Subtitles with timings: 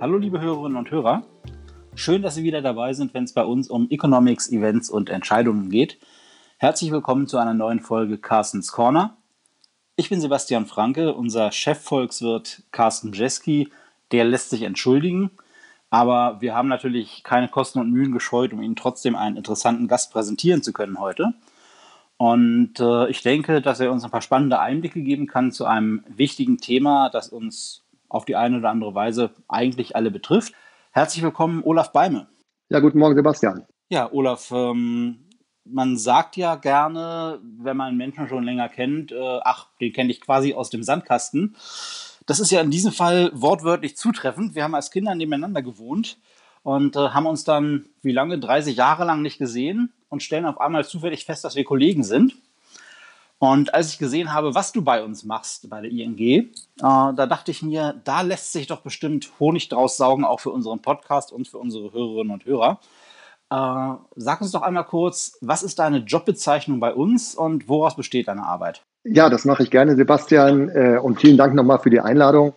[0.00, 1.24] Hallo liebe Hörerinnen und Hörer.
[1.96, 5.70] Schön, dass Sie wieder dabei sind, wenn es bei uns um Economics, Events und Entscheidungen
[5.70, 5.98] geht.
[6.58, 9.16] Herzlich willkommen zu einer neuen Folge Carstens Corner.
[9.96, 13.70] Ich bin Sebastian Franke, unser Chefvolkswirt Carsten Bjeski,
[14.12, 15.32] der lässt sich entschuldigen.
[15.90, 20.12] Aber wir haben natürlich keine Kosten und Mühen gescheut, um Ihnen trotzdem einen interessanten Gast
[20.12, 21.34] präsentieren zu können heute.
[22.18, 26.04] Und äh, ich denke, dass er uns ein paar spannende Einblicke geben kann zu einem
[26.06, 30.52] wichtigen Thema, das uns auf die eine oder andere Weise eigentlich alle betrifft.
[30.92, 32.28] Herzlich willkommen, Olaf Beime.
[32.68, 33.66] Ja, guten Morgen, Sebastian.
[33.88, 35.28] Ja, Olaf, ähm,
[35.64, 40.20] man sagt ja gerne, wenn man Menschen schon länger kennt, äh, ach, den kenne ich
[40.20, 41.56] quasi aus dem Sandkasten.
[42.26, 44.54] Das ist ja in diesem Fall wortwörtlich zutreffend.
[44.54, 46.18] Wir haben als Kinder nebeneinander gewohnt
[46.62, 50.60] und äh, haben uns dann, wie lange, 30 Jahre lang nicht gesehen und stellen auf
[50.60, 52.34] einmal zufällig fest, dass wir Kollegen sind.
[53.38, 57.12] Und als ich gesehen habe, was du bei uns machst, bei der ING, äh, da
[57.12, 61.32] dachte ich mir, da lässt sich doch bestimmt Honig draus saugen, auch für unseren Podcast
[61.32, 62.80] und für unsere Hörerinnen und Hörer.
[63.50, 68.28] Äh, sag uns doch einmal kurz, was ist deine Jobbezeichnung bei uns und woraus besteht
[68.28, 68.82] deine Arbeit?
[69.04, 70.68] Ja, das mache ich gerne, Sebastian.
[70.70, 72.54] Äh, und vielen Dank nochmal für die Einladung.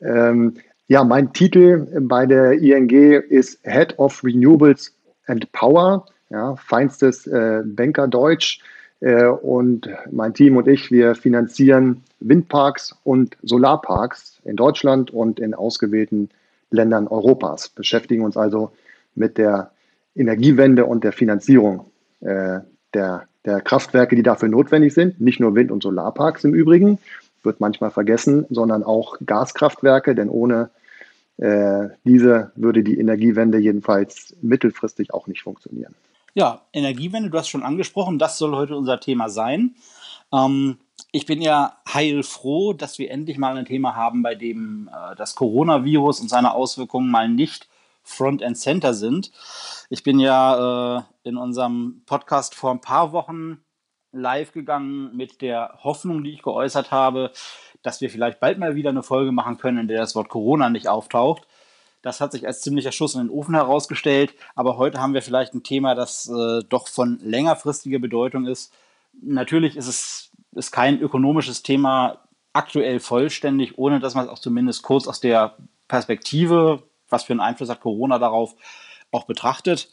[0.00, 0.54] Ähm,
[0.88, 4.94] ja, mein Titel bei der ING ist Head of Renewables
[5.26, 8.60] and Power, ja, feinstes äh, Bankerdeutsch.
[9.04, 15.52] Äh, und mein Team und ich, wir finanzieren Windparks und Solarparks in Deutschland und in
[15.52, 16.30] ausgewählten
[16.70, 18.72] Ländern Europas, beschäftigen uns also
[19.14, 19.72] mit der
[20.16, 21.84] Energiewende und der Finanzierung
[22.20, 22.60] äh,
[22.94, 25.20] der, der Kraftwerke, die dafür notwendig sind.
[25.20, 26.98] Nicht nur Wind- und Solarparks im Übrigen,
[27.42, 30.70] wird manchmal vergessen, sondern auch Gaskraftwerke, denn ohne
[31.36, 35.94] äh, diese würde die Energiewende jedenfalls mittelfristig auch nicht funktionieren.
[36.36, 39.76] Ja, Energiewende, du hast schon angesprochen, das soll heute unser Thema sein.
[40.32, 40.78] Ähm,
[41.12, 45.36] ich bin ja heilfroh, dass wir endlich mal ein Thema haben, bei dem äh, das
[45.36, 47.68] Coronavirus und seine Auswirkungen mal nicht
[48.02, 49.30] Front and Center sind.
[49.90, 53.62] Ich bin ja äh, in unserem Podcast vor ein paar Wochen
[54.10, 57.30] live gegangen mit der Hoffnung, die ich geäußert habe,
[57.82, 60.68] dass wir vielleicht bald mal wieder eine Folge machen können, in der das Wort Corona
[60.68, 61.46] nicht auftaucht.
[62.04, 64.34] Das hat sich als ziemlicher Schuss in den Ofen herausgestellt.
[64.54, 68.74] Aber heute haben wir vielleicht ein Thema, das äh, doch von längerfristiger Bedeutung ist.
[69.22, 72.18] Natürlich ist es ist kein ökonomisches Thema
[72.52, 75.56] aktuell vollständig, ohne dass man es auch zumindest kurz aus der
[75.88, 78.54] Perspektive, was für einen Einfluss hat Corona darauf,
[79.10, 79.88] auch betrachtet.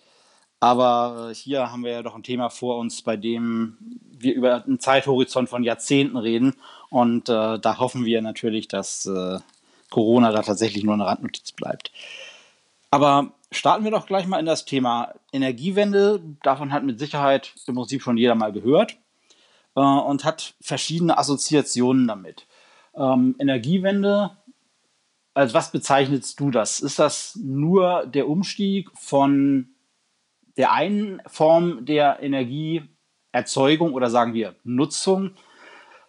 [0.59, 3.77] Aber äh, hier haben wir ja doch ein Thema vor uns, bei dem
[4.11, 6.57] wir über einen Zeithorizont von Jahrzehnten reden.
[6.89, 9.39] Und äh, da hoffen wir natürlich, dass äh,
[9.91, 11.91] Corona da tatsächlich nur eine Randnotiz bleibt.
[12.90, 16.22] Aber starten wir doch gleich mal in das Thema Energiewende.
[16.41, 18.97] Davon hat mit Sicherheit im Prinzip schon jeder mal gehört
[19.75, 22.47] äh, und hat verschiedene Assoziationen damit.
[22.96, 24.31] Ähm, Energiewende,
[25.34, 26.80] als was bezeichnest du das?
[26.80, 29.69] Ist das nur der Umstieg von
[30.57, 35.31] der einen Form der Energieerzeugung oder sagen wir Nutzung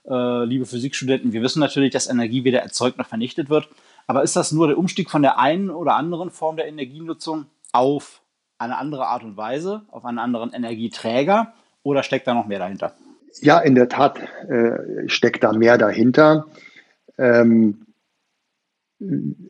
[0.09, 3.69] äh, liebe Physikstudenten, wir wissen natürlich, dass Energie weder erzeugt noch vernichtet wird.
[4.07, 8.23] Aber ist das nur der Umstieg von der einen oder anderen Form der Energienutzung auf
[8.59, 11.53] eine andere Art und Weise, auf einen anderen Energieträger
[11.83, 12.95] oder steckt da noch mehr dahinter?
[13.41, 16.47] Ja, in der Tat äh, steckt da mehr dahinter.
[17.19, 17.87] Ähm,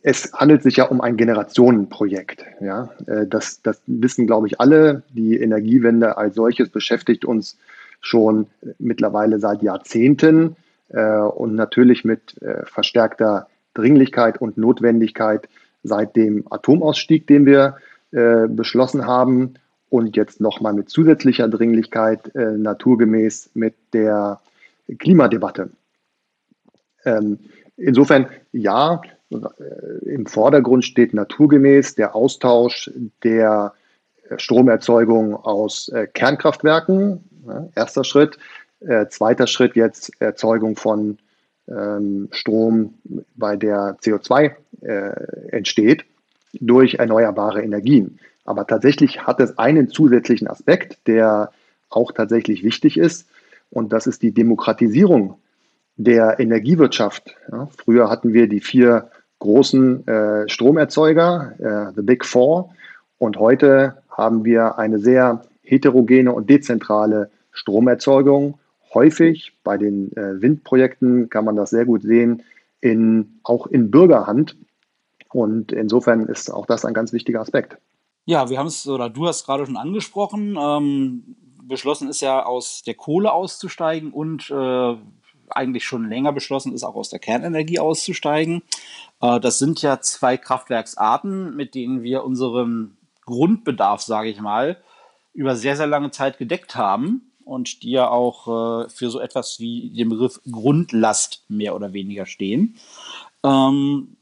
[0.03, 2.45] es handelt sich ja um ein Generationenprojekt.
[2.61, 2.91] Ja?
[3.07, 5.03] Äh, das, das wissen, glaube ich, alle.
[5.11, 7.59] Die Energiewende als solches beschäftigt uns
[8.03, 8.49] schon
[8.79, 10.57] mittlerweile seit Jahrzehnten
[10.91, 15.49] äh, und natürlich mit äh, verstärkter Dringlichkeit und Notwendigkeit
[15.83, 17.77] seit dem Atomausstieg, den wir
[18.11, 19.55] äh, beschlossen haben
[19.89, 24.41] und jetzt nochmal mit zusätzlicher Dringlichkeit äh, naturgemäß mit der
[24.99, 25.71] Klimadebatte.
[27.05, 27.39] Ähm,
[27.77, 29.37] insofern ja, äh,
[30.05, 32.91] im Vordergrund steht naturgemäß der Austausch
[33.23, 33.73] der
[34.37, 38.39] Stromerzeugung aus äh, Kernkraftwerken, ja, erster Schritt.
[38.81, 41.19] Äh, zweiter Schritt jetzt Erzeugung von
[41.69, 42.95] ähm, Strom,
[43.37, 44.53] bei der CO2
[44.83, 46.05] äh, entsteht,
[46.61, 48.19] durch erneuerbare Energien.
[48.45, 51.53] Aber tatsächlich hat es einen zusätzlichen Aspekt, der
[51.89, 53.29] auch tatsächlich wichtig ist,
[53.71, 55.39] und das ist die Demokratisierung
[55.97, 57.37] der Energiewirtschaft.
[57.51, 62.75] Ja, früher hatten wir die vier großen äh, Stromerzeuger, äh, the Big Four,
[63.19, 65.43] und heute haben wir eine sehr
[65.73, 68.59] heterogene und dezentrale Stromerzeugung.
[68.93, 72.43] Häufig bei den äh, Windprojekten kann man das sehr gut sehen,
[72.83, 74.57] in, auch in Bürgerhand.
[75.33, 77.79] Und insofern ist auch das ein ganz wichtiger Aspekt.
[78.27, 82.83] Ja, wir haben es, oder du hast gerade schon angesprochen, ähm, beschlossen ist ja aus
[82.83, 84.97] der Kohle auszusteigen und äh,
[85.49, 88.63] eigentlich schon länger beschlossen ist, auch aus der Kernenergie auszusteigen.
[89.23, 94.77] Äh, das sind ja zwei Kraftwerksarten, mit denen wir unseren Grundbedarf, sage ich mal,
[95.35, 99.59] über sehr, sehr lange Zeit gedeckt haben und die ja auch äh, für so etwas
[99.59, 102.77] wie den Begriff Grundlast mehr oder weniger stehen.
[103.45, 104.17] Ähm,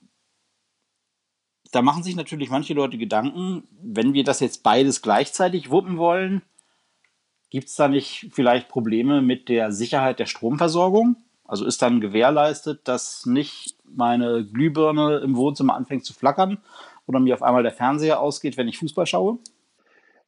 [1.72, 6.42] da machen sich natürlich manche Leute Gedanken, wenn wir das jetzt beides gleichzeitig wuppen wollen,
[7.50, 11.16] gibt es da nicht vielleicht Probleme mit der Sicherheit der Stromversorgung?
[11.44, 16.58] Also ist dann gewährleistet, dass nicht meine Glühbirne im Wohnzimmer anfängt zu flackern
[17.06, 19.38] oder mir auf einmal der Fernseher ausgeht, wenn ich Fußball schaue?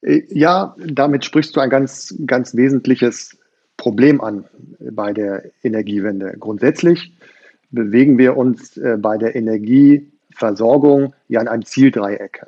[0.03, 3.39] Äh, ja, damit sprichst du ein ganz, ganz wesentliches
[3.77, 4.45] Problem an
[4.93, 6.37] bei der Energiewende.
[6.39, 7.13] Grundsätzlich
[7.71, 12.45] bewegen wir uns äh, bei der Energieversorgung ja in einem Zieldreieck.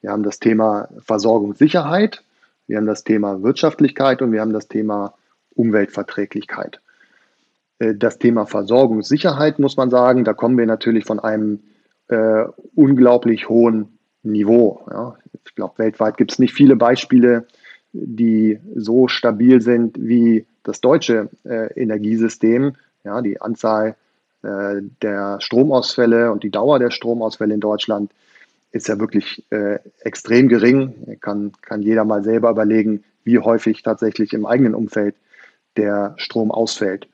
[0.00, 2.22] Wir haben das Thema Versorgungssicherheit,
[2.66, 5.14] wir haben das Thema Wirtschaftlichkeit und wir haben das Thema
[5.54, 6.80] Umweltverträglichkeit.
[7.78, 11.60] Äh, das Thema Versorgungssicherheit muss man sagen, da kommen wir natürlich von einem
[12.08, 14.86] äh, unglaublich hohen Niveau.
[14.90, 15.16] Ja.
[15.44, 17.46] Ich glaube, weltweit gibt es nicht viele Beispiele,
[17.92, 22.74] die so stabil sind wie das deutsche äh, Energiesystem.
[23.04, 23.96] Ja, die Anzahl
[24.42, 28.12] äh, der Stromausfälle und die Dauer der Stromausfälle in Deutschland
[28.70, 31.16] ist ja wirklich äh, extrem gering.
[31.20, 35.14] Kann, kann jeder mal selber überlegen, wie häufig tatsächlich im eigenen Umfeld
[35.76, 37.08] der Strom ausfällt.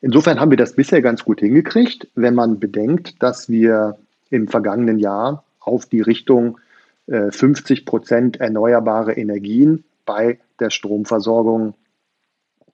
[0.00, 3.98] Insofern haben wir das bisher ganz gut hingekriegt, wenn man bedenkt, dass wir
[4.30, 6.58] im vergangenen Jahr auf die Richtung
[7.06, 11.74] äh, 50 Prozent erneuerbare Energien bei der Stromversorgung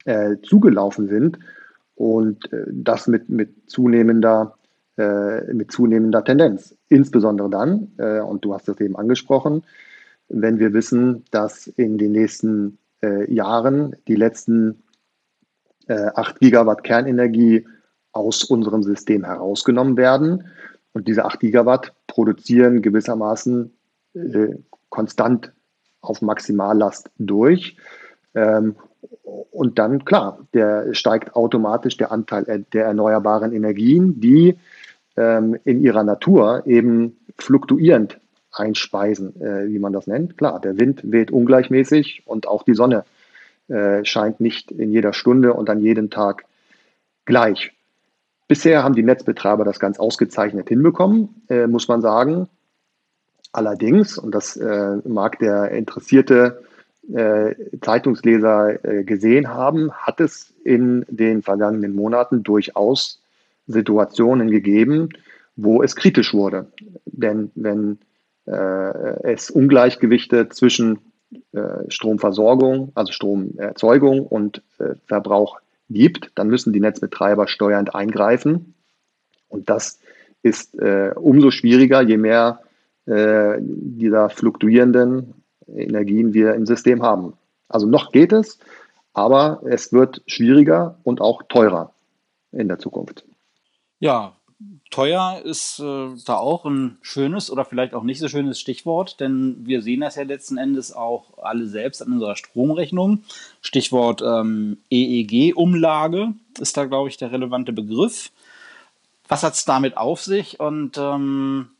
[0.04, 1.38] äh, zugelaufen sind
[1.94, 4.54] und äh, das mit, mit zunehmender
[4.96, 6.76] äh, mit zunehmender Tendenz.
[6.88, 9.64] Insbesondere dann, äh, und du hast das eben angesprochen,
[10.28, 14.80] wenn wir wissen, dass in den nächsten äh, Jahren die letzten
[15.86, 17.66] 8 Gigawatt Kernenergie
[18.12, 20.44] aus unserem System herausgenommen werden.
[20.94, 23.70] Und diese 8 Gigawatt produzieren gewissermaßen
[24.88, 25.52] konstant
[26.00, 27.76] auf Maximallast durch.
[28.34, 28.76] Ähm,
[29.22, 34.56] und dann, klar, der steigt automatisch der Anteil der erneuerbaren Energien, die
[35.16, 38.18] ähm, in ihrer Natur eben fluktuierend
[38.52, 40.38] einspeisen, äh, wie man das nennt.
[40.38, 43.04] Klar, der Wind weht ungleichmäßig und auch die Sonne
[43.68, 46.44] äh, scheint nicht in jeder Stunde und an jedem Tag
[47.24, 47.72] gleich.
[48.46, 52.48] Bisher haben die Netzbetreiber das ganz ausgezeichnet hinbekommen, äh, muss man sagen.
[53.52, 56.62] Allerdings, und das äh, mag der interessierte
[57.12, 63.22] äh, Zeitungsleser äh, gesehen haben, hat es in den vergangenen Monaten durchaus
[63.66, 65.10] Situationen gegeben,
[65.56, 66.66] wo es kritisch wurde.
[67.06, 67.98] Denn wenn
[68.46, 70.98] äh, es Ungleichgewichte zwischen
[71.52, 74.62] äh, Stromversorgung, also Stromerzeugung und
[75.06, 78.74] Verbrauch gibt, dann müssen die Netzbetreiber steuernd eingreifen.
[79.48, 80.00] Und das
[80.42, 82.60] ist äh, umso schwieriger, je mehr
[83.06, 85.34] äh, dieser fluktuierenden
[85.66, 87.34] Energien wir im System haben.
[87.68, 88.58] Also noch geht es,
[89.12, 91.92] aber es wird schwieriger und auch teurer
[92.52, 93.24] in der Zukunft.
[94.00, 94.36] Ja,
[94.90, 99.56] teuer ist äh, da auch ein schönes oder vielleicht auch nicht so schönes Stichwort, denn
[99.66, 103.24] wir sehen das ja letzten Endes auch alle selbst an unserer Stromrechnung.
[103.60, 108.30] Stichwort ähm, EEG-Umlage ist da, glaube ich, der relevante Begriff.
[109.26, 110.60] Was hat es damit auf sich?
[110.60, 111.70] Und ähm,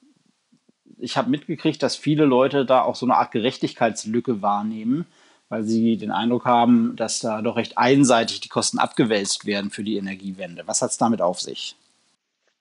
[0.99, 5.07] ich habe mitgekriegt, dass viele Leute da auch so eine Art Gerechtigkeitslücke wahrnehmen,
[5.49, 9.85] weil sie den Eindruck haben, dass da doch recht einseitig die Kosten abgewälzt werden für
[9.85, 10.63] die Energiewende.
[10.67, 11.77] Was hat es damit auf sich?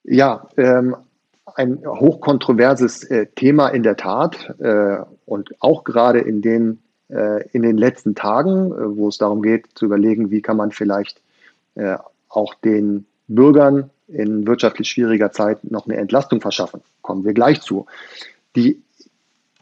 [0.03, 0.95] Ja, ähm,
[1.55, 6.79] ein hochkontroverses äh, Thema in der Tat äh, und auch gerade in den,
[7.10, 10.72] äh, in den letzten Tagen, äh, wo es darum geht zu überlegen, wie kann man
[10.72, 11.22] vielleicht
[11.75, 11.98] äh,
[12.29, 16.81] auch den Bürgern in wirtschaftlich schwieriger Zeit noch eine Entlastung verschaffen.
[17.01, 17.86] Kommen wir gleich zu.
[18.55, 18.81] Die,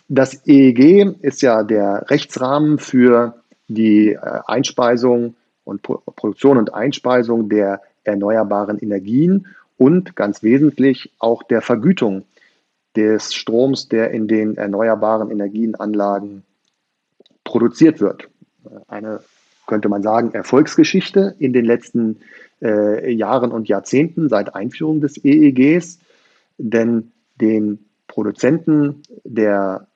[0.08, 3.36] das EEG ist ja der Rechtsrahmen für
[3.68, 9.48] die äh, Einspeisung und Produktion und Einspeisung der erneuerbaren Energien
[9.82, 12.26] und ganz wesentlich auch der Vergütung
[12.96, 16.44] des Stroms, der in den erneuerbaren Energienanlagen
[17.44, 18.30] produziert wird.
[18.88, 19.22] Eine,
[19.66, 22.20] könnte man sagen, Erfolgsgeschichte in den letzten
[22.62, 25.98] äh, Jahren und Jahrzehnten seit Einführung des EEGs,
[26.60, 29.88] denn den Produzenten der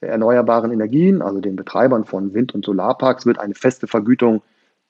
[0.00, 4.42] erneuerbaren Energien, also den Betreibern von Wind- und Solarparks, wird eine feste Vergütung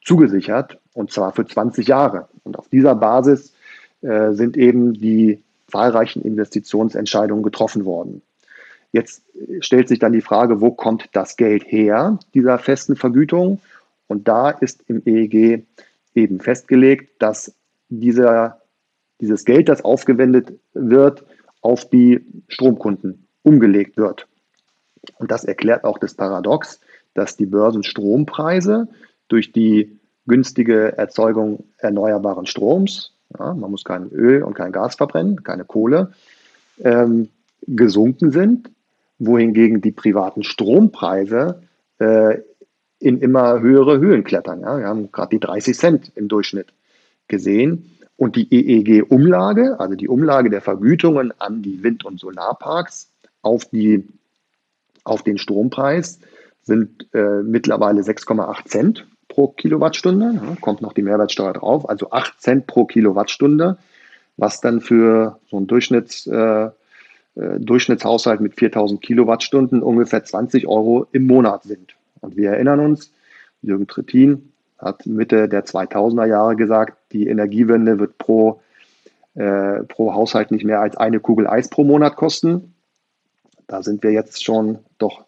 [0.02, 2.30] zugesichert, und zwar für 20 Jahre.
[2.44, 3.52] Und auf dieser Basis
[4.02, 8.22] äh, sind eben die zahlreichen Investitionsentscheidungen getroffen worden.
[8.92, 9.22] Jetzt
[9.60, 13.60] stellt sich dann die Frage, wo kommt das Geld her, dieser festen Vergütung?
[14.06, 15.66] Und da ist im EEG
[16.14, 17.52] eben festgelegt, dass
[17.90, 18.62] dieser,
[19.20, 21.24] dieses Geld, das aufgewendet wird,
[21.60, 24.26] auf die Stromkunden umgelegt wird.
[25.18, 26.80] Und das erklärt auch das Paradox,
[27.14, 28.88] dass die Börsenstrompreise
[29.28, 35.42] durch die günstige Erzeugung erneuerbaren Stroms, ja, man muss kein Öl und kein Gas verbrennen,
[35.42, 36.12] keine Kohle,
[36.80, 37.28] ähm,
[37.66, 38.70] gesunken sind,
[39.18, 41.62] wohingegen die privaten Strompreise
[41.98, 42.38] äh,
[43.00, 44.60] in immer höhere Höhen klettern.
[44.60, 44.78] Ja.
[44.78, 46.72] Wir haben gerade die 30 Cent im Durchschnitt
[47.28, 47.94] gesehen.
[48.16, 54.08] Und die EEG-Umlage, also die Umlage der Vergütungen an die Wind- und Solarparks auf, die,
[55.04, 56.18] auf den Strompreis,
[56.62, 60.56] sind äh, mittlerweile 6,8 Cent pro Kilowattstunde.
[60.60, 63.78] Kommt noch die Mehrwertsteuer drauf, also 8 Cent pro Kilowattstunde,
[64.36, 66.70] was dann für so einen Durchschnitts, äh, äh
[67.60, 71.94] Durchschnittshaushalt mit 4000 Kilowattstunden ungefähr 20 Euro im Monat sind.
[72.20, 73.12] Und wir erinnern uns,
[73.62, 78.60] Jürgen Trittin hat Mitte der 2000er Jahre gesagt, die Energiewende wird pro,
[79.34, 82.74] äh, pro Haushalt nicht mehr als eine Kugel Eis pro Monat kosten.
[83.66, 85.24] Da sind wir jetzt schon doch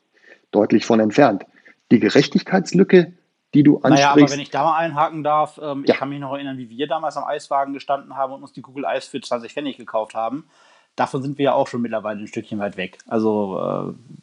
[0.50, 1.44] deutlich von entfernt.
[1.90, 3.12] Die Gerechtigkeitslücke,
[3.54, 3.94] die du ansprichst.
[3.94, 5.94] Naja, aber wenn ich da mal einhaken darf, ähm, ja.
[5.94, 8.62] ich kann mich noch erinnern, wie wir damals am Eiswagen gestanden haben und uns die
[8.62, 10.48] Kugel Eis für 20 Pfennig gekauft haben.
[10.96, 12.98] Davon sind wir ja auch schon mittlerweile ein Stückchen weit weg.
[13.08, 14.14] Also äh,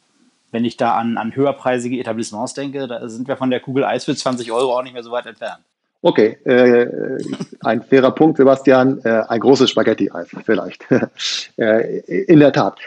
[0.50, 4.04] wenn ich da an, an höherpreisige Etablissements denke, da sind wir von der Kugel Eis
[4.04, 5.60] für 20 Euro auch nicht mehr so weit entfernt.
[6.00, 7.18] Okay, äh,
[7.60, 9.00] ein fairer Punkt, Sebastian.
[9.04, 10.86] Äh, ein großes Spaghetti-Eis vielleicht.
[11.56, 12.78] äh, in der Tat.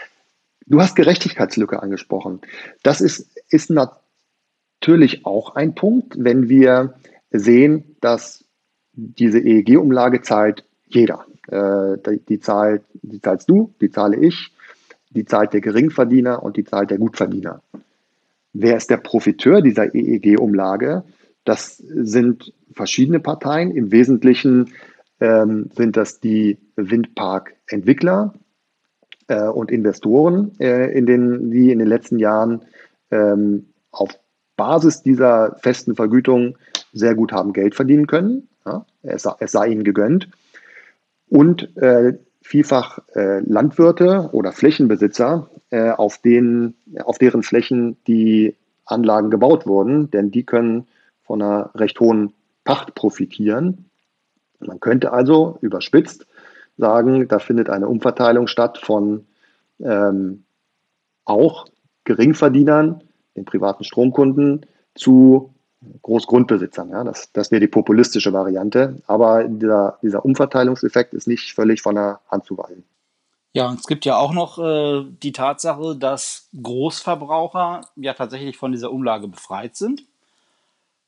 [0.65, 2.39] Du hast Gerechtigkeitslücke angesprochen.
[2.83, 3.69] Das ist, ist
[4.81, 6.95] natürlich auch ein Punkt, wenn wir
[7.31, 8.43] sehen, dass
[8.93, 11.25] diese EEG-Umlage zahlt jeder.
[11.47, 14.51] Äh, die, die, zahlt, die zahlst du, die zahle ich
[15.13, 17.61] die zahlt der Geringverdiener und die zahlt der Gutverdiener.
[18.53, 21.03] Wer ist der Profiteur dieser EEG-Umlage?
[21.43, 23.71] Das sind verschiedene Parteien.
[23.71, 24.71] Im Wesentlichen
[25.19, 28.33] ähm, sind das die Windparkentwickler
[29.27, 32.65] äh, und Investoren, äh, in den, die in den letzten Jahren
[33.09, 34.17] ähm, auf
[34.61, 36.55] Basis dieser festen Vergütung
[36.93, 38.47] sehr gut haben Geld verdienen können.
[38.63, 40.29] Ja, es, es, sei ihnen gegönnt.
[41.29, 49.31] Und äh, vielfach äh, Landwirte oder Flächenbesitzer, äh, auf, denen, auf deren Flächen die Anlagen
[49.31, 50.85] gebaut wurden, denn die können
[51.23, 53.85] von einer recht hohen Pacht profitieren.
[54.59, 56.27] Man könnte also überspitzt
[56.77, 59.25] sagen, da findet eine Umverteilung statt von
[59.79, 60.43] ähm,
[61.25, 61.65] auch
[62.03, 63.01] Geringverdienern,
[63.35, 65.53] den privaten Stromkunden, zu
[66.01, 66.89] Großgrundbesitzern.
[66.89, 69.01] Ja, das, das wäre die populistische Variante.
[69.07, 72.83] Aber dieser, dieser Umverteilungseffekt ist nicht völlig von der Hand zu weisen.
[73.53, 78.71] Ja, und es gibt ja auch noch äh, die Tatsache, dass Großverbraucher ja tatsächlich von
[78.71, 80.05] dieser Umlage befreit sind.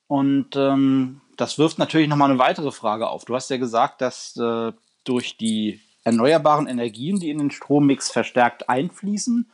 [0.07, 3.25] Und ähm, das wirft natürlich nochmal eine weitere Frage auf.
[3.25, 4.73] Du hast ja gesagt, dass äh,
[5.05, 9.49] durch die erneuerbaren Energien, die in den Strommix verstärkt einfließen,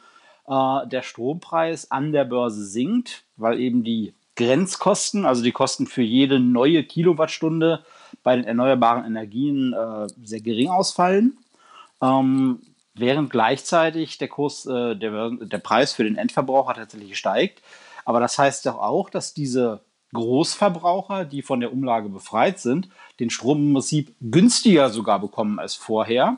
[0.49, 6.01] äh, der Strompreis an der Börse sinkt, weil eben die Grenzkosten, also die Kosten für
[6.01, 7.83] jede neue Kilowattstunde
[8.23, 11.37] bei den erneuerbaren Energien äh, sehr gering ausfallen,
[12.01, 12.61] ähm,
[12.95, 17.61] während gleichzeitig der Kurs, äh, der, der Preis für den Endverbraucher tatsächlich steigt.
[18.05, 19.81] Aber das heißt doch auch, dass diese
[20.13, 22.89] Großverbraucher, die von der Umlage befreit sind,
[23.19, 26.37] den Strom im Prinzip günstiger sogar bekommen als vorher.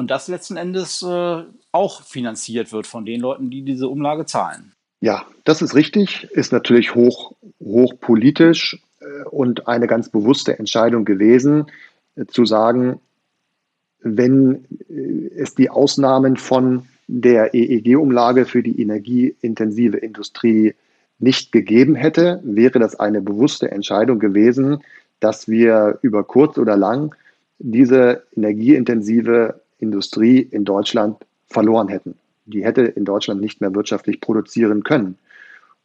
[0.00, 1.42] Und das letzten Endes äh,
[1.72, 4.72] auch finanziert wird von den Leuten, die diese Umlage zahlen.
[5.02, 11.04] Ja, das ist richtig, ist natürlich hoch, hoch politisch äh, und eine ganz bewusste Entscheidung
[11.04, 11.66] gewesen,
[12.16, 12.98] äh, zu sagen,
[14.00, 20.76] wenn äh, es die Ausnahmen von der EEG-Umlage für die energieintensive Industrie
[21.18, 24.82] nicht gegeben hätte, wäre das eine bewusste Entscheidung gewesen,
[25.20, 27.14] dass wir über kurz oder lang
[27.58, 32.14] diese energieintensive Industrie in Deutschland verloren hätten
[32.50, 35.18] die hätte in Deutschland nicht mehr wirtschaftlich produzieren können.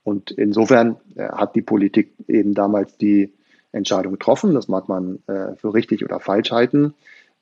[0.04, 3.32] Und insofern äh, hat die Politik eben damals die
[3.72, 6.94] Entscheidung getroffen, das mag man äh, für richtig oder falsch halten,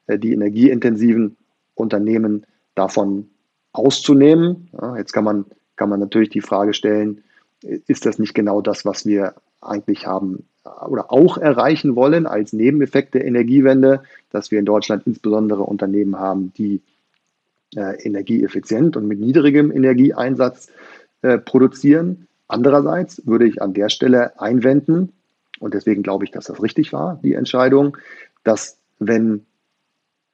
[0.08, 1.38] äh, die energieintensiven
[1.76, 2.46] Unternehmen
[2.76, 3.30] davon
[3.72, 4.70] auszunehmen.
[4.98, 5.46] Jetzt kann man,
[5.76, 7.24] kann man natürlich die Frage stellen,
[7.62, 10.46] ist das nicht genau das, was wir eigentlich haben
[10.88, 16.52] oder auch erreichen wollen als Nebeneffekt der Energiewende, dass wir in Deutschland insbesondere Unternehmen haben,
[16.58, 16.82] die
[17.76, 20.68] äh, energieeffizient und mit niedrigem Energieeinsatz
[21.22, 22.28] äh, produzieren.
[22.48, 25.14] Andererseits würde ich an der Stelle einwenden,
[25.60, 27.96] und deswegen glaube ich, dass das richtig war, die Entscheidung,
[28.44, 29.46] dass wenn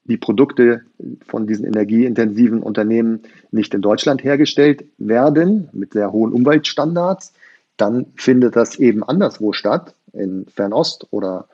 [0.05, 0.81] die Produkte
[1.27, 7.33] von diesen energieintensiven Unternehmen nicht in Deutschland hergestellt werden, mit sehr hohen Umweltstandards,
[7.77, 11.47] dann findet das eben anderswo statt, in Fernost oder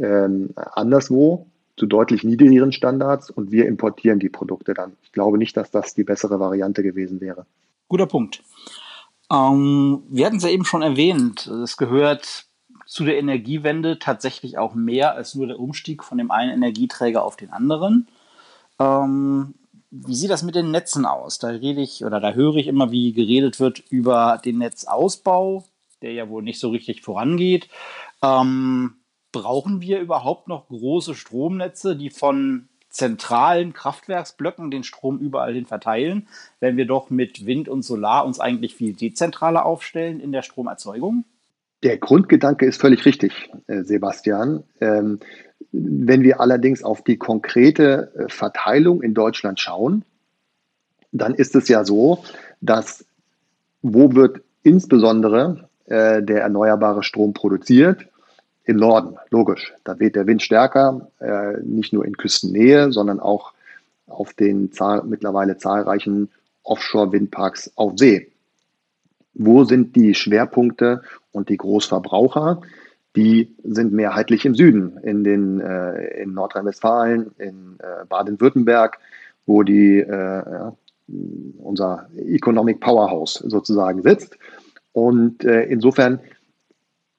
[0.00, 1.46] ähm, anderswo,
[1.80, 4.92] zu deutlich niedrigeren Standards und wir importieren die Produkte dann.
[5.02, 7.46] Ich glaube nicht, dass das die bessere Variante gewesen wäre.
[7.88, 8.42] Guter Punkt.
[9.32, 12.44] Ähm, wir hatten es ja eben schon erwähnt, es gehört
[12.86, 17.36] zu der Energiewende tatsächlich auch mehr als nur der Umstieg von dem einen Energieträger auf
[17.36, 18.08] den anderen.
[18.78, 19.54] Ähm,
[19.90, 21.38] wie sieht das mit den Netzen aus?
[21.38, 25.64] Da rede ich oder da höre ich immer, wie geredet wird über den Netzausbau,
[26.02, 27.68] der ja wohl nicht so richtig vorangeht.
[28.22, 28.99] Ähm,
[29.32, 36.26] brauchen wir überhaupt noch große Stromnetze, die von zentralen Kraftwerksblöcken den Strom überall hin verteilen,
[36.58, 41.24] wenn wir doch mit Wind und Solar uns eigentlich viel dezentraler aufstellen in der Stromerzeugung?
[41.82, 44.64] Der Grundgedanke ist völlig richtig, äh, Sebastian.
[44.80, 45.20] Ähm,
[45.72, 50.04] wenn wir allerdings auf die konkrete äh, Verteilung in Deutschland schauen,
[51.12, 52.24] dann ist es ja so,
[52.60, 53.04] dass
[53.82, 58.06] wo wird insbesondere äh, der erneuerbare Strom produziert?
[58.64, 59.72] Im Norden, logisch.
[59.84, 63.52] Da weht der Wind stärker, äh, nicht nur in Küstennähe, sondern auch
[64.06, 66.30] auf den zahl mittlerweile zahlreichen
[66.64, 68.30] Offshore-Windparks auf See.
[69.34, 71.02] Wo sind die Schwerpunkte
[71.32, 72.60] und die Großverbraucher?
[73.16, 78.98] Die sind mehrheitlich im Süden, in, äh, in Nordrhein-Westfalen, in äh, Baden-Württemberg,
[79.46, 80.76] wo die, äh, ja,
[81.58, 84.36] unser Economic Powerhouse sozusagen sitzt.
[84.92, 86.20] Und äh, insofern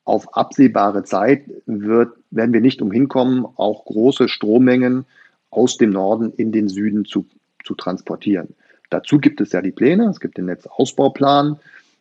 [0.04, 5.06] auf absehbare Zeit wird, werden wir nicht umhin kommen, auch große Strommengen
[5.50, 7.26] aus dem Norden in den Süden zu,
[7.64, 8.56] zu transportieren.
[8.90, 11.60] Dazu gibt es ja die Pläne, es gibt den Netzausbauplan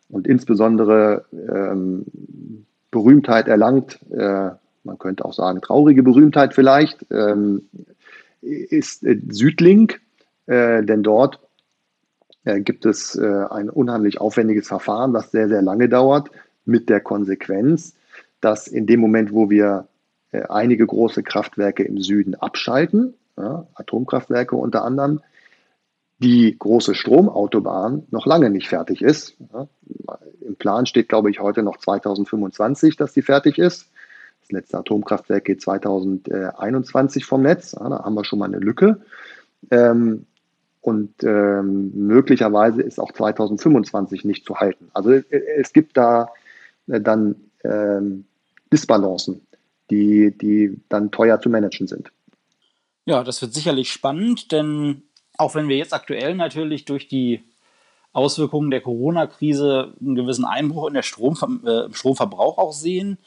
[0.09, 2.05] und insbesondere ähm,
[2.91, 4.49] Berühmtheit erlangt, äh,
[4.83, 7.69] man könnte auch sagen traurige Berühmtheit vielleicht, ähm,
[8.41, 10.01] ist äh, Südlink,
[10.47, 11.39] äh, denn dort
[12.43, 16.29] äh, gibt es äh, ein unheimlich aufwendiges Verfahren, das sehr, sehr lange dauert,
[16.65, 17.95] mit der Konsequenz,
[18.39, 19.87] dass in dem Moment, wo wir
[20.31, 25.21] äh, einige große Kraftwerke im Süden abschalten, ja, Atomkraftwerke unter anderem,
[26.19, 29.35] die große Stromautobahn noch lange nicht fertig ist.
[29.53, 29.67] Ja,
[30.41, 33.89] Im Plan steht, glaube ich, heute noch 2025, dass die fertig ist.
[34.41, 37.73] Das letzte Atomkraftwerk geht 2021 vom Netz.
[37.73, 39.01] Ja, da haben wir schon mal eine Lücke.
[39.71, 40.25] Ähm,
[40.81, 44.89] und ähm, möglicherweise ist auch 2025 nicht zu halten.
[44.93, 45.23] Also äh,
[45.57, 46.29] es gibt da
[46.87, 48.25] dann ähm,
[48.71, 49.45] Disbalancen,
[49.89, 52.11] die, die dann teuer zu managen sind.
[53.05, 55.03] Ja, das wird sicherlich spannend, denn
[55.37, 57.43] auch wenn wir jetzt aktuell natürlich durch die
[58.13, 63.17] Auswirkungen der Corona-Krise einen gewissen Einbruch in der Strom, äh, im Stromverbrauch auch sehen,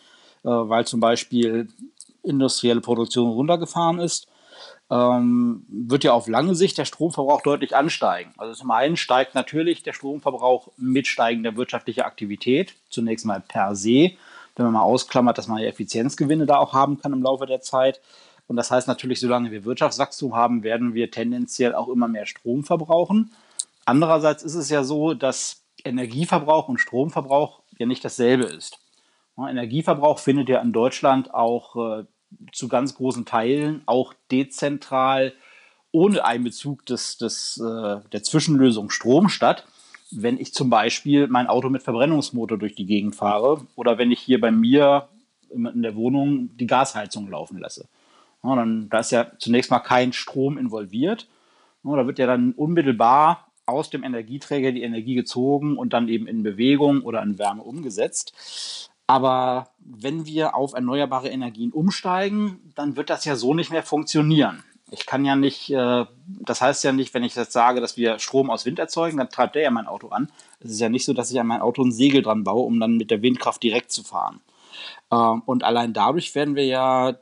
[0.42, 1.68] äh, weil zum Beispiel
[2.22, 4.28] industrielle Produktion runtergefahren ist,
[4.90, 8.32] ähm, wird ja auf lange Sicht der Stromverbrauch deutlich ansteigen.
[8.36, 14.12] Also zum einen steigt natürlich der Stromverbrauch mit steigender wirtschaftlicher Aktivität, zunächst mal per se,
[14.56, 17.60] wenn man mal ausklammert, dass man ja Effizienzgewinne da auch haben kann im Laufe der
[17.60, 18.00] Zeit.
[18.46, 22.62] Und das heißt natürlich, solange wir Wirtschaftswachstum haben, werden wir tendenziell auch immer mehr Strom
[22.62, 23.32] verbrauchen.
[23.86, 28.78] Andererseits ist es ja so, dass Energieverbrauch und Stromverbrauch ja nicht dasselbe ist.
[29.36, 32.04] Energieverbrauch findet ja in Deutschland auch äh,
[32.52, 35.32] zu ganz großen Teilen auch dezentral
[35.92, 39.64] ohne Einbezug des, des, äh, der Zwischenlösung Strom statt.
[40.10, 44.20] Wenn ich zum Beispiel mein Auto mit Verbrennungsmotor durch die Gegend fahre oder wenn ich
[44.20, 45.08] hier bei mir
[45.50, 47.86] in der Wohnung die Gasheizung laufen lasse.
[48.42, 51.28] Ja, dann, da ist ja zunächst mal kein Strom involviert.
[51.84, 56.26] Ja, da wird ja dann unmittelbar aus dem Energieträger die Energie gezogen und dann eben
[56.26, 58.90] in Bewegung oder in Wärme umgesetzt.
[59.06, 64.64] Aber wenn wir auf erneuerbare Energien umsteigen, dann wird das ja so nicht mehr funktionieren.
[64.90, 68.18] Ich kann ja nicht, äh, das heißt ja nicht, wenn ich jetzt sage, dass wir
[68.18, 70.30] Strom aus Wind erzeugen, dann treibt der ja mein Auto an.
[70.60, 72.78] Es ist ja nicht so, dass ich an mein Auto ein Segel dran baue, um
[72.80, 74.40] dann mit der Windkraft direkt zu fahren.
[75.10, 77.16] Ähm, und allein dadurch werden wir ja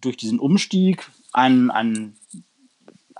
[0.00, 2.16] durch diesen Umstieg einen, einen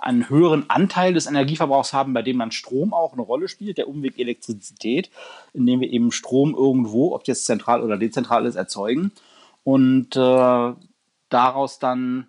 [0.03, 3.87] einen höheren Anteil des Energieverbrauchs haben, bei dem dann Strom auch eine Rolle spielt, der
[3.87, 5.09] Umweg Elektrizität,
[5.53, 9.11] indem wir eben Strom irgendwo, ob jetzt zentral oder dezentral ist, erzeugen
[9.63, 10.73] und äh,
[11.29, 12.27] daraus dann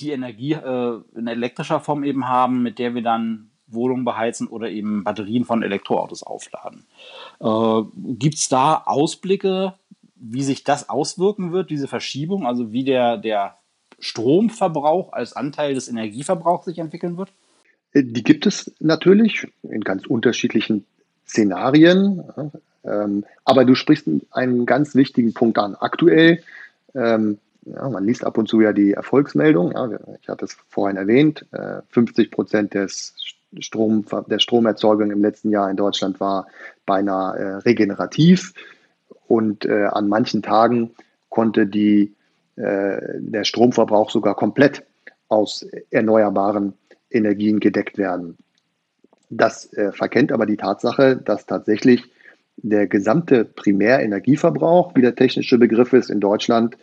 [0.00, 4.70] die Energie äh, in elektrischer Form eben haben, mit der wir dann Wohnungen beheizen oder
[4.70, 6.86] eben Batterien von Elektroautos aufladen.
[7.40, 7.82] Äh,
[8.14, 9.74] Gibt es da Ausblicke,
[10.14, 13.58] wie sich das auswirken wird, diese Verschiebung, also wie der, der
[13.98, 17.32] Stromverbrauch als Anteil des Energieverbrauchs sich entwickeln wird?
[17.92, 20.84] Äh, die gibt es natürlich in ganz unterschiedlichen
[21.26, 22.22] Szenarien.
[22.84, 25.74] Ähm, aber du sprichst einen ganz wichtigen Punkt an.
[25.74, 26.42] Aktuell,
[26.94, 29.74] ähm, man liest ab und zu ja die Erfolgsmeldung.
[30.22, 31.44] Ich hatte es vorhin erwähnt,
[31.88, 33.14] 50 äh, Prozent des
[33.58, 36.46] Strom, der Stromerzeugung im letzten Jahr in Deutschland war
[36.84, 38.54] beinahe äh, regenerativ.
[39.26, 40.92] Und an manchen Tagen
[41.30, 42.14] konnte die
[42.56, 44.82] der Stromverbrauch sogar komplett
[45.28, 46.72] aus erneuerbaren
[47.10, 48.36] Energien gedeckt werden.
[49.30, 52.04] Das äh, verkennt aber die Tatsache, dass tatsächlich
[52.56, 56.76] der gesamte Primärenergieverbrauch, wie der technische Begriff ist, in Deutschland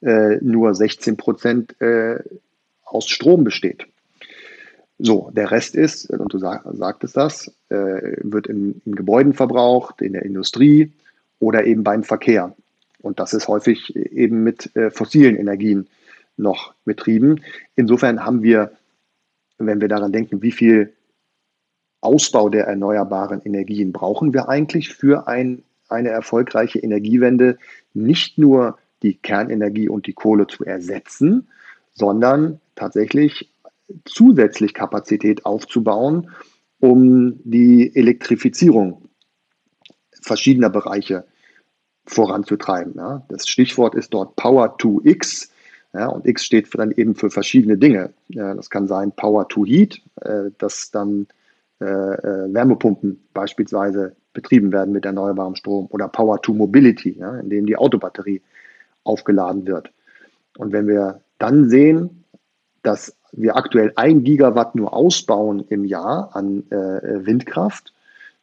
[0.00, 2.20] äh, nur 16 Prozent äh,
[2.84, 3.86] aus Strom besteht.
[4.98, 10.02] So, der Rest ist, und du sag, sagtest das, äh, wird in, in Gebäuden verbraucht,
[10.02, 10.92] in der Industrie
[11.40, 12.54] oder eben beim Verkehr.
[13.00, 15.88] Und das ist häufig eben mit äh, fossilen Energien
[16.36, 17.42] noch betrieben.
[17.76, 18.72] Insofern haben wir,
[19.58, 20.94] wenn wir daran denken, wie viel
[22.00, 27.58] Ausbau der erneuerbaren Energien brauchen wir eigentlich für ein, eine erfolgreiche Energiewende,
[27.92, 31.48] nicht nur die Kernenergie und die Kohle zu ersetzen,
[31.92, 33.50] sondern tatsächlich
[34.04, 36.30] zusätzlich Kapazität aufzubauen,
[36.78, 39.08] um die Elektrifizierung
[40.20, 41.24] verschiedener Bereiche
[42.08, 42.94] voranzutreiben.
[42.96, 43.22] Ja.
[43.28, 45.50] Das Stichwort ist dort Power to X.
[45.94, 48.12] Ja, und X steht dann eben für verschiedene Dinge.
[48.28, 51.26] Ja, das kann sein Power to Heat, äh, dass dann
[51.80, 57.66] äh, äh, Wärmepumpen beispielsweise betrieben werden mit erneuerbarem Strom oder Power to Mobility, ja, indem
[57.66, 58.42] die Autobatterie
[59.04, 59.90] aufgeladen wird.
[60.58, 62.24] Und wenn wir dann sehen,
[62.82, 67.92] dass wir aktuell ein Gigawatt nur ausbauen im Jahr an äh, Windkraft,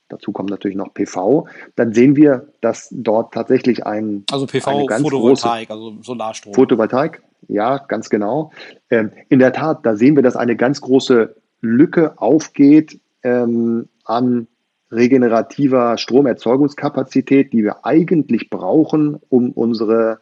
[0.09, 5.69] dazu kommt natürlich noch PV, dann sehen wir, dass dort tatsächlich ein also PV Photovoltaik,
[5.69, 6.53] also Solarstrom.
[6.53, 8.51] Photovoltaik, ja, ganz genau.
[8.89, 14.47] Ähm, in der Tat, da sehen wir, dass eine ganz große Lücke aufgeht ähm, an
[14.91, 20.19] regenerativer Stromerzeugungskapazität, die wir eigentlich brauchen, um unsere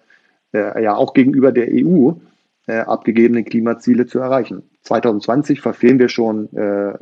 [0.53, 2.13] äh, ja auch gegenüber der EU
[2.67, 4.63] äh, abgegebenen Klimaziele zu erreichen.
[4.81, 6.93] 2020 verfehlen wir schon äh,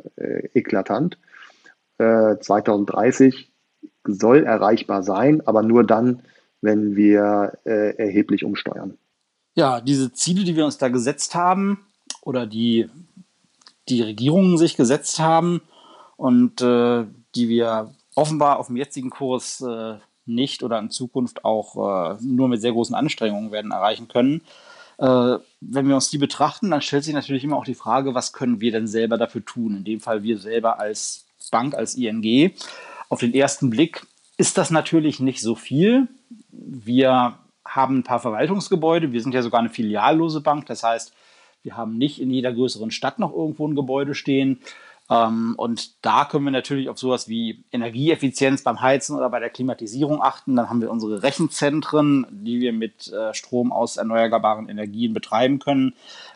[2.02, 2.44] äh eklatant.
[2.44, 6.24] 2030 äh, soll erreichbar sein, aber nur dann,
[6.62, 8.98] wenn wir äh, erheblich umsteuern.
[9.56, 11.80] Ja, diese Ziele, die wir uns da gesetzt haben
[12.24, 12.90] oder die
[13.90, 15.62] die Regierungen sich gesetzt haben
[16.18, 21.76] und äh, die wir offenbar auf dem jetzigen Kurs äh, nicht oder in Zukunft auch
[22.14, 24.42] äh, nur mit sehr großen Anstrengungen werden erreichen können.
[24.98, 28.34] Äh, wenn wir uns die betrachten, dann stellt sich natürlich immer auch die Frage, was
[28.34, 29.78] können wir denn selber dafür tun?
[29.78, 32.54] In dem Fall wir selber als Bank, als ING.
[33.10, 34.06] Auf den ersten Blick
[34.38, 36.08] ist das natürlich nicht so viel.
[36.52, 39.12] Wir haben ein paar Verwaltungsgebäude.
[39.12, 40.66] Wir sind ja sogar eine filiallose Bank.
[40.66, 41.14] Das heißt,
[41.64, 44.60] wir haben nicht in jeder größeren Stadt noch irgendwo ein Gebäude stehen.
[45.10, 49.50] Ähm, und da können wir natürlich auf sowas wie Energieeffizienz beim Heizen oder bei der
[49.50, 50.56] Klimatisierung achten.
[50.56, 55.94] Dann haben wir unsere Rechenzentren, die wir mit äh, Strom aus erneuerbaren Energien betreiben können.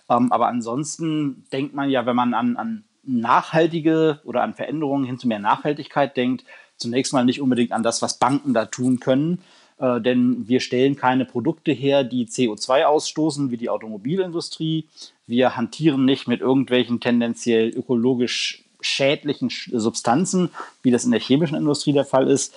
[0.10, 5.20] Ähm, aber ansonsten denkt man ja, wenn man an, an nachhaltige oder an Veränderungen hin
[5.20, 6.44] zu mehr Nachhaltigkeit denkt,
[6.78, 9.40] zunächst mal nicht unbedingt an das, was Banken da tun können,
[9.78, 14.86] äh, denn wir stellen keine Produkte her, die CO2 ausstoßen, wie die Automobilindustrie.
[15.28, 20.50] Wir hantieren nicht mit irgendwelchen tendenziell ökologisch schädlichen Substanzen,
[20.84, 22.54] wie das in der chemischen Industrie der Fall ist.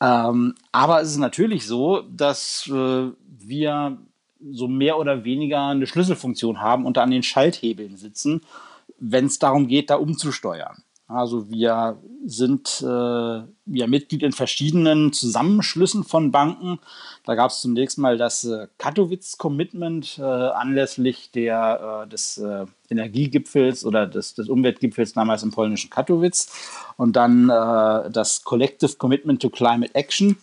[0.00, 3.98] Ähm, aber es ist natürlich so, dass äh, wir
[4.52, 8.42] so mehr oder weniger eine Schlüsselfunktion haben und da an den Schalthebeln sitzen,
[9.10, 10.82] wenn es darum geht, da umzusteuern.
[11.06, 16.80] Also wir sind äh, ja Mitglied in verschiedenen Zusammenschlüssen von Banken.
[17.24, 22.64] Da gab es zunächst mal das äh, Katowice Commitment äh, anlässlich der, äh, des äh,
[22.88, 26.48] Energiegipfels oder des, des Umweltgipfels damals im polnischen Katowice
[26.96, 30.38] und dann äh, das Collective Commitment to Climate Action.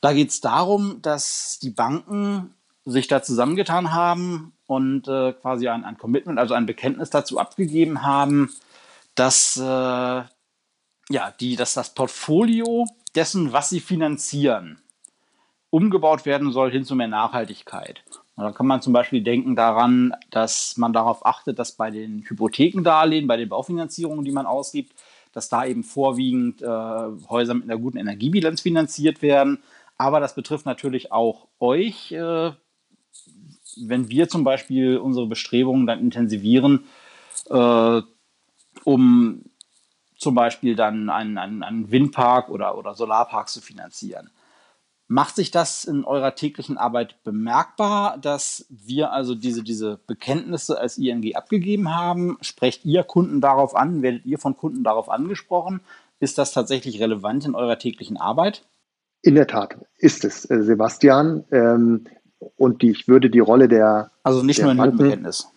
[0.00, 2.52] Da geht es darum, dass die Banken
[2.90, 8.50] sich da zusammengetan haben und quasi ein, ein Commitment, also ein Bekenntnis dazu abgegeben haben,
[9.18, 14.80] dass, äh, ja, die, dass das Portfolio dessen, was sie finanzieren,
[15.70, 18.02] umgebaut werden soll hin zu mehr Nachhaltigkeit.
[18.36, 22.22] Und da kann man zum Beispiel denken daran, dass man darauf achtet, dass bei den
[22.28, 24.94] Hypothekendarlehen, bei den Baufinanzierungen, die man ausgibt,
[25.32, 26.66] dass da eben vorwiegend äh,
[27.28, 29.62] Häuser mit einer guten Energiebilanz finanziert werden.
[29.96, 32.52] Aber das betrifft natürlich auch euch, äh,
[33.86, 36.84] wenn wir zum Beispiel unsere Bestrebungen dann intensivieren,
[37.50, 38.00] äh,
[38.84, 39.44] um
[40.16, 44.30] zum Beispiel dann einen, einen, einen Windpark oder, oder Solarpark zu finanzieren.
[45.10, 50.98] Macht sich das in eurer täglichen Arbeit bemerkbar, dass wir also diese, diese Bekenntnisse als
[50.98, 52.36] ING abgegeben haben?
[52.42, 54.02] Sprecht ihr Kunden darauf an?
[54.02, 55.80] Werdet ihr von Kunden darauf angesprochen?
[56.20, 58.66] Ist das tatsächlich relevant in eurer täglichen Arbeit?
[59.22, 61.44] In der Tat ist es, äh, Sebastian.
[61.52, 62.04] Ähm,
[62.56, 64.10] und ich würde die Rolle der.
[64.22, 65.48] Also nicht der nur ein Banken, Bekenntnis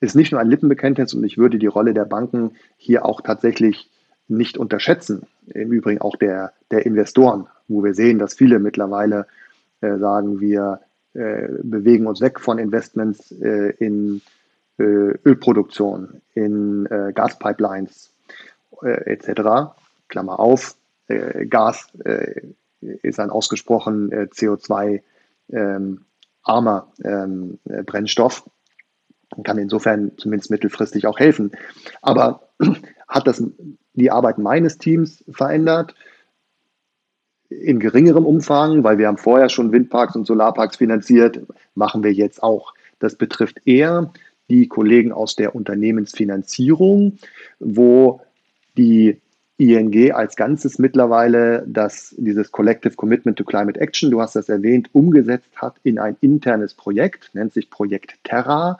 [0.00, 3.90] ist nicht nur ein Lippenbekenntnis und ich würde die Rolle der Banken hier auch tatsächlich
[4.28, 5.26] nicht unterschätzen.
[5.46, 9.26] Im Übrigen auch der, der Investoren, wo wir sehen, dass viele mittlerweile
[9.80, 10.80] äh, sagen, wir
[11.14, 14.20] äh, bewegen uns weg von Investments äh, in
[14.78, 18.12] äh, Ölproduktion, in äh, Gaspipelines
[18.82, 19.72] äh, etc.
[20.08, 20.76] Klammer auf,
[21.48, 21.86] Gas
[22.80, 25.02] ist ein ausgesprochen CO2
[25.52, 26.00] ähm,
[26.46, 28.48] armer ähm, Brennstoff
[29.34, 31.52] und kann insofern zumindest mittelfristig auch helfen.
[32.02, 32.48] Aber
[33.08, 33.42] hat das
[33.94, 35.94] die Arbeit meines Teams verändert?
[37.48, 41.40] in geringerem Umfang, weil wir haben vorher schon Windparks und Solarparks finanziert,
[41.74, 42.74] machen wir jetzt auch.
[42.98, 44.12] Das betrifft eher
[44.48, 47.18] die Kollegen aus der Unternehmensfinanzierung,
[47.58, 48.20] wo
[48.76, 49.20] die
[49.58, 54.90] ING als Ganzes mittlerweile das, dieses Collective Commitment to Climate Action, du hast das erwähnt,
[54.92, 58.78] umgesetzt hat in ein internes Projekt, nennt sich Projekt Terra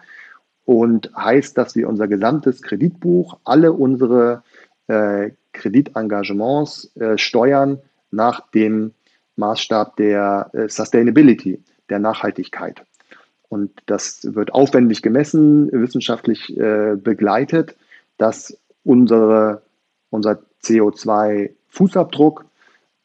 [0.66, 4.42] und heißt, dass wir unser gesamtes Kreditbuch, alle unsere
[4.88, 7.78] äh, Kreditengagements äh, steuern
[8.10, 8.92] nach dem
[9.36, 12.82] Maßstab der äh, Sustainability, der Nachhaltigkeit.
[13.48, 17.76] Und das wird aufwendig gemessen, wissenschaftlich äh, begleitet,
[18.18, 19.62] dass unsere,
[20.16, 22.44] unser CO2-Fußabdruck,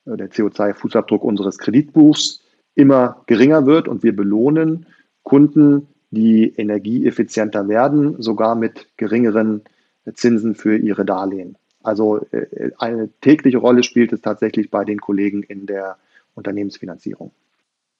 [0.05, 2.41] äh, der CO2-Fußabdruck unseres Kreditbuchs
[2.73, 4.87] immer geringer wird und wir belohnen
[5.23, 9.61] Kunden, die energieeffizienter werden, sogar mit geringeren
[10.13, 11.57] Zinsen für ihre Darlehen.
[11.83, 15.97] Also äh, eine tägliche Rolle spielt es tatsächlich bei den Kollegen in der
[16.35, 17.31] Unternehmensfinanzierung.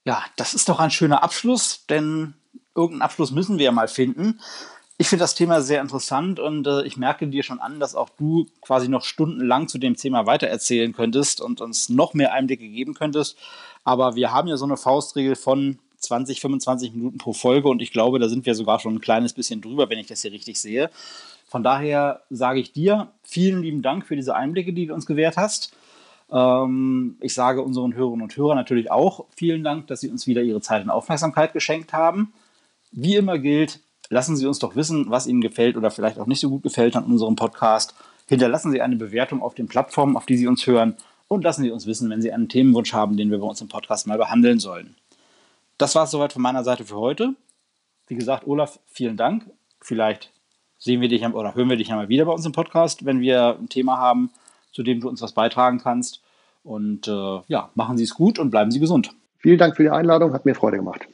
[0.06, 2.34] Ja, das ist doch ein schöner Abschluss, denn
[2.76, 4.40] irgendeinen Abschluss müssen wir ja mal finden.
[5.02, 8.10] Ich finde das Thema sehr interessant und äh, ich merke dir schon an, dass auch
[8.20, 12.94] du quasi noch stundenlang zu dem Thema weitererzählen könntest und uns noch mehr Einblicke geben
[12.94, 13.36] könntest.
[13.84, 17.92] Aber wir haben ja so eine Faustregel von 20, 25 Minuten pro Folge und ich
[17.92, 20.62] glaube, da sind wir sogar schon ein kleines bisschen drüber, wenn ich das hier richtig
[20.62, 20.92] sehe.
[21.48, 25.36] Von daher sage ich dir vielen lieben Dank für diese Einblicke, die du uns gewährt
[25.36, 25.76] hast.
[26.32, 30.44] Ähm, ich sage unseren Hörerinnen und Hörern natürlich auch vielen Dank, dass sie uns wieder
[30.44, 32.34] ihre Zeit und Aufmerksamkeit geschenkt haben.
[32.92, 33.80] Wie immer gilt,
[34.12, 36.96] lassen Sie uns doch wissen, was Ihnen gefällt oder vielleicht auch nicht so gut gefällt
[36.96, 37.96] an unserem Podcast.
[38.28, 40.96] Hinterlassen Sie eine Bewertung auf den Plattformen, auf die Sie uns hören
[41.30, 43.70] und lassen Sie uns wissen, wenn Sie einen Themenwunsch haben, den wir bei uns im
[43.70, 44.96] Podcast mal behandeln sollen.
[45.78, 47.36] Das war es soweit von meiner Seite für heute.
[48.08, 49.50] Wie gesagt, Olaf, vielen Dank.
[49.80, 50.32] Vielleicht
[50.78, 53.58] sehen wir dich oder hören wir dich einmal wieder bei uns im Podcast, wenn wir
[53.58, 54.30] ein Thema haben,
[54.74, 56.22] zu dem du uns was beitragen kannst.
[56.64, 59.12] Und äh, ja, machen Sie es gut und bleiben Sie gesund.
[59.38, 61.08] Vielen Dank für die Einladung, hat mir Freude gemacht.